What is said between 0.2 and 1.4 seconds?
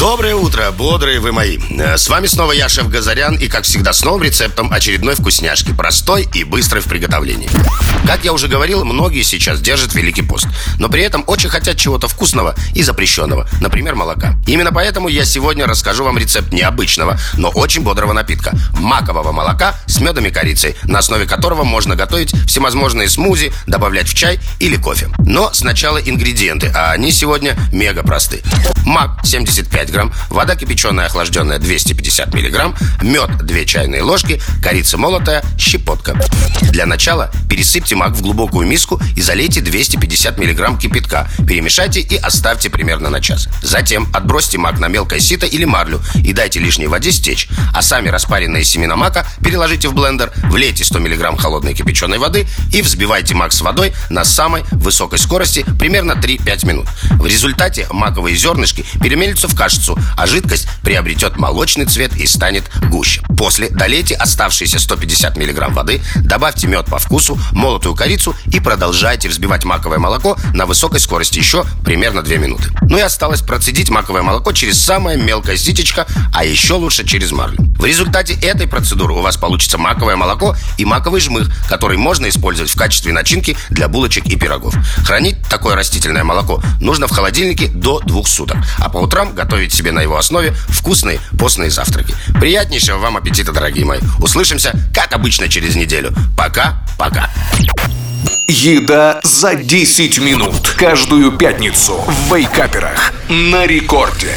утро, бодрые вы